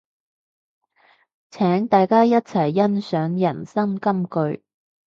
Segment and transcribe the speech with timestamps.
[1.51, 4.63] 請大家一齊欣賞人生金句